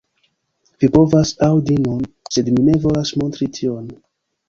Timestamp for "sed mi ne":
2.39-2.83